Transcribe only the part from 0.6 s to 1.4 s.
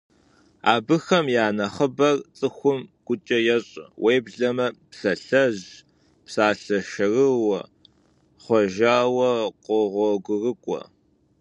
Абыхэм